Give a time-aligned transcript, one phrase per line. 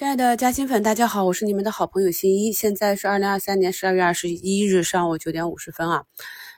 [0.00, 2.54] 亲爱的嘉兴粉，大家好，我是你们的好朋友新一。
[2.54, 6.04] 现在是二零二三年十二月二十一日上午九点五十分啊。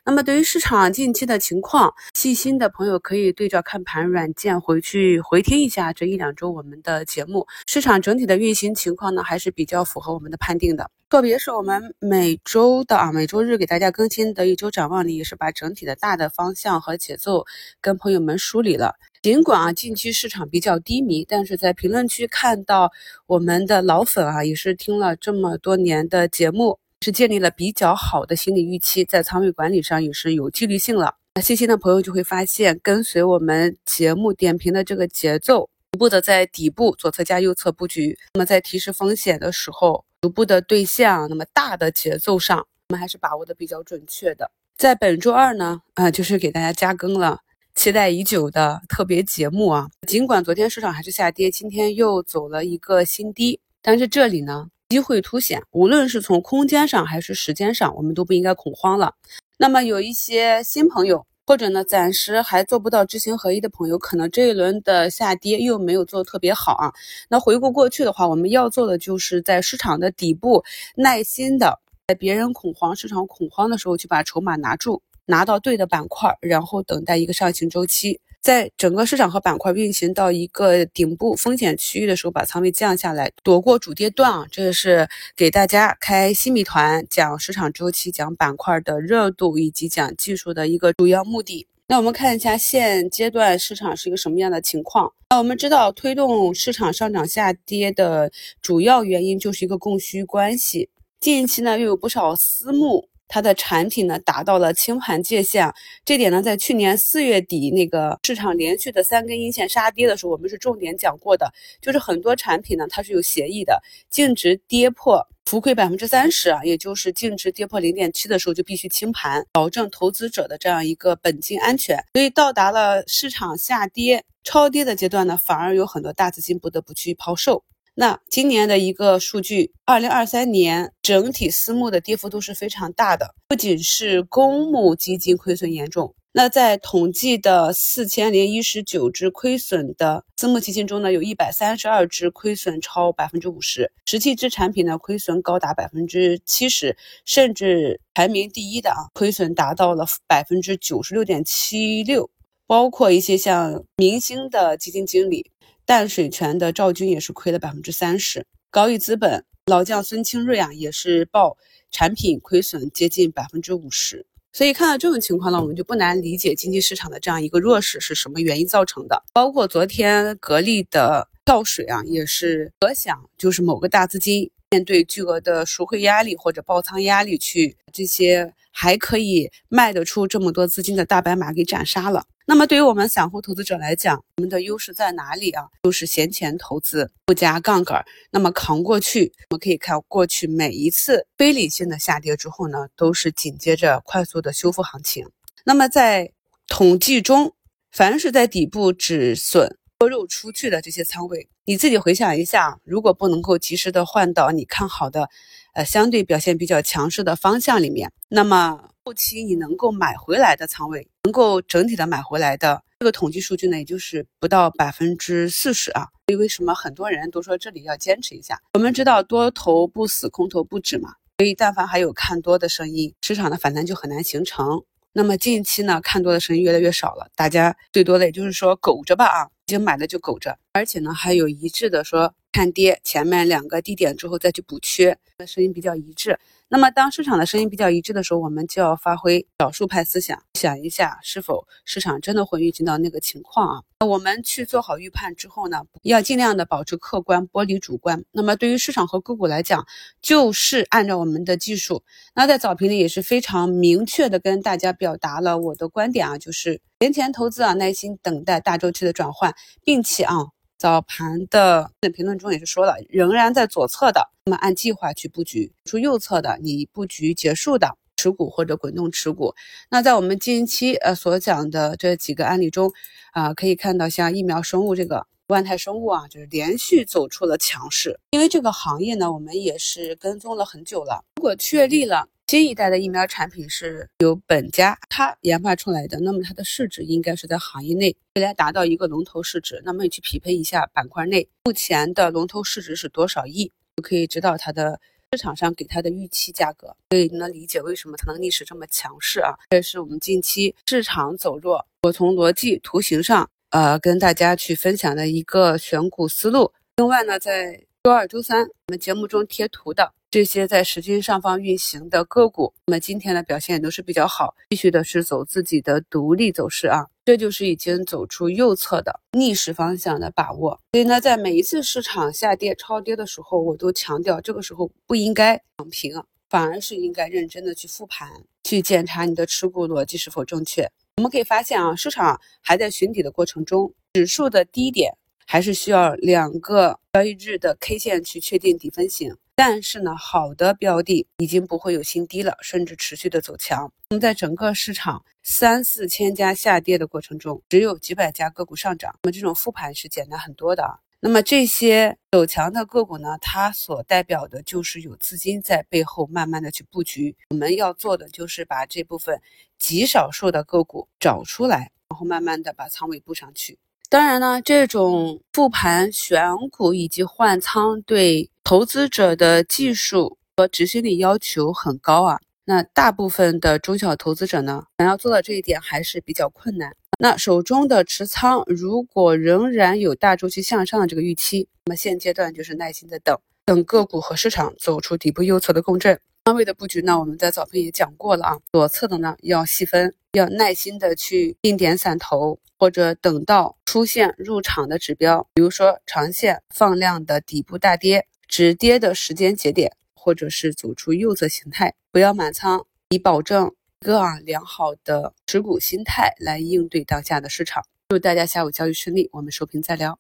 [0.05, 7.47] 那么对于市场近期的情况，细心的朋友可以对照看盘软件回去回听一下这一两周我们的节目。
[7.69, 10.91] 市场整体的运行情况呢，还是比较符合我们的判定的。
[11.09, 17.45] 特别是我们每周的啊每周日给大家更新的一周展望里，也是把整体的大的方向和节奏
[17.81, 18.97] 跟朋友们梳理了。
[19.23, 22.91] 尽管啊，近期市场比较低迷，但是在评论区看到
[23.29, 31.17] 我们的老粉啊，也是听了这么多年的节目，是建立了比较好的心理预期，在仓位管理上也是有纪律性了。
[31.35, 38.17] 那细心的朋友就会发现，跟随我们节目点评的这个节奏，逐步的在底部左侧加右侧布局。
[38.35, 44.51] 那么在提示风险的时候，逐步的对象，那么大的节奏上，我们还是把握的比较准确的。
[44.77, 47.41] 在本周二呢，啊，就是给大家加更了。
[47.75, 49.89] 期待已久的特别节目啊！
[50.07, 55.63] 尽管昨天市场还是下跌，今天又走了一个新低，但是这里呢，机会凸显。
[55.71, 59.15] 无论是从空间上还是时间上，我们都不应该恐慌了。
[59.57, 66.93] 那么有一些新朋友，或者呢暂时还做不到知行合一的朋友，可能这一轮的下跌又没有做特别好啊。
[67.31, 70.63] 那回顾过去的话，我们要做的就是在市场的底部，
[70.95, 75.03] 耐心的在别人恐慌、市场恐慌的时候，去把筹码拿住。
[75.25, 84.47] 拿到对的板块，然后等待一个上行周期，在整个市场和板块运行到一个顶部风险区域的时候，把仓位降下来，躲过主跌段啊！
[84.51, 91.69] 这个是给大家开新米团，讲市场周期、讲板块的热度以及讲技术的一个主要目的。
[91.87, 95.13] 那我们看一下现阶段市场是一个什么样的情况？
[95.31, 100.91] 那我们知道，推动市场上涨下跌的主要原因就是一个供需关系。
[101.21, 103.09] 近期呢，又有不少私募。
[103.33, 105.73] 它的产品呢达到了清盘界限，
[106.05, 121.99] 这点呢在去年四月底那个市场连续的三根阴线杀跌的时候，我们是重点讲过的，就是很多产品呢它是有协议的，净值跌破浮亏百分之三十啊，也就是净值跌破零点七的时候就必须清盘，保证投资者的这样一个本金安全。
[122.13, 127.65] 所以到达了市场下跌超跌的阶段呢，反而有很多大资金不得不去抛售。
[127.95, 152.31] 那今年的一个数据，二零二三年整体私募的跌幅都是非常大的，不仅是公募基金亏损严重，那在统计的四千零一十九只亏损的私募基金中呢，有一百三十二只亏损超百分之五十，十七只产品呢亏损高达百分之七十，甚至排名第一的啊，亏损达到了百分之九十六点七六，
[152.67, 155.51] 包括一些像明星的基金经理。
[155.85, 161.57] 淡水泉的赵军也是亏了百分之三十，高毅资本老将孙清瑞啊也是报
[161.91, 164.27] 产品亏损接近百分之五十。
[164.53, 169.23] 所以看到这种情况呢，我们就不难理解经济市场的这样一个弱势是什么原因造成的。
[169.33, 182.27] 包括昨天格力的跳水啊，也是可想就是某个大资金面对巨额的赎回压力或者爆仓压力，去这些还可以卖得出这么多资金的大白马给斩杀了。
[182.45, 185.65] 那么对于我们散户投资者来讲，我们的优势在哪里啊？
[185.85, 189.33] 就是闲钱投资，不加杠杆，那么扛过去。
[189.51, 195.25] 我们可以看过去每一次非理性的下跌之后呢，都是紧接着快速的修复行情。
[195.65, 196.33] 那么在
[196.67, 197.55] 统计中，
[197.93, 205.29] 凡是在底部止损割肉出去的这些仓位，你自己回想一下，如果不能够及时的换到你看好的，
[205.75, 208.89] 呃，相对表现比较强势的方向里面，那么。
[209.05, 216.07] 后期你能够买回来的仓位，能够整体的买回来的这个统计数据呢，也就是不到百分之四十啊。
[216.29, 218.61] 所以为什么很多人都说这里要坚持一下？
[218.75, 221.15] 我们知道多头不死，空头不止嘛。
[221.39, 224.85] 所以但凡还有看多的声音，市场的反弹就很难形成。
[225.15, 236.39] 那么近期呢，看多的声音越来越少了，大家最多的也就是说苟着吧啊，已经买了就苟着，而且呢还有一致的说看跌，前面两个低点之后再去补缺，那声音比较一致。
[236.75, 244.07] 那么，当市场的声音比较一致的时候，我们就要发挥少数派思想，想一下是否市场真的会运行到那个情况啊？
[244.07, 248.25] 我们去做好预判之后呢，要尽量的保持客观，剥离主观。
[248.33, 249.87] 那么，对于市场和个股来讲，
[250.23, 252.05] 就是按照我们的技术。
[252.35, 259.55] 那在早评里也是非常明确的跟大家表达了我的观点啊，就是年前投资啊，耐心等待大周期的转换，
[259.85, 260.47] 并且啊。
[260.83, 269.55] 早盘的评论中也是说了，仍然在左侧的，那么按计划去布局；出右侧的，你布局结束的持股或者滚动持股。
[269.91, 272.93] 那在我们近期呃所讲的这几个案例中，
[273.31, 278.19] 啊可以看到像疫苗生物这个万泰生物啊，就是连续走出了强势。
[278.33, 281.25] 因为这个行业呢，我们也是跟踪了很久了。
[281.37, 282.27] 如果确立了。
[282.53, 289.81] 新一代的疫苗产品是由本家它研发出来的，那么它的市值应该是在行业内未来达到一个龙头市值。
[289.87, 295.01] 那么你去匹配一下板块内目前的龙头市值是多少亿，就可以知道它的
[295.31, 299.55] 市场上给它的预期价格，所以你能理解为什么它能逆势这么强势啊。
[299.71, 306.71] 这是我们近期市场走弱，我从逻辑图形上呃跟大家去分享的一个选股思路。
[306.97, 310.13] 另外呢，在周二、周三我们节目中贴图的。
[310.33, 320.81] 这些在时均上方运行的个股，那么今天的表现也都是比较好，继续的是走自己的独立走势啊，这就是已经走出右侧的逆势方向的把握。
[320.93, 326.15] 所以呢，在每一次市场下跌、超跌的时候，我都强调，这个时候不应该躺平，
[326.49, 328.27] 反而是应该认真的去复盘，
[328.65, 330.91] 去检查你的持股逻辑是否正确。
[331.19, 335.13] 我们可以发现啊，市场还在寻底的过程中，指数的低点
[335.47, 339.37] 还是需要两个交易日的 K 线去确定底分型。
[339.65, 343.93] 但是呢，好的标的已经不会有新低了，甚至持续的走强。
[344.11, 350.99] 那么在整个市场三四千家下跌的过程中，只有几百家个股上涨，那么这种复盘是简单很多的。
[351.21, 357.37] 那么这些走强的个股呢，它所代表的就是有资金在背后慢慢的去布局。
[357.51, 359.41] 我们要做的就是把这部分
[359.79, 363.79] 极少数的个股找出来，然后慢慢的把仓位布上去。
[364.09, 372.39] 当然呢，这种复盘选股以及换仓对投资者的技术和执行力要求很高啊。
[372.65, 376.95] 那大部分的中小投资者呢，想要做到这一点还是比较困难。
[377.19, 383.37] 那手中的持仓如果仍然有大周期向上的这个预期，那么现阶段就是耐心的等，
[383.67, 386.19] 等个股和市场走出底部右侧的共振。
[386.45, 388.59] 仓位的布局呢，我们在早盘也讲过了啊。
[388.73, 407.83] 左侧的呢要细分，要耐心的去定点散投，或者等到出现入场的指标，比如说长线放量的底部大跌、止跌的时间节点，或者是走出右侧形态，不要满仓，以保证一个啊良好的持股心态来应对当下的市场。
[408.11, 410.19] 祝大家下午交易顺利，我们收评再聊。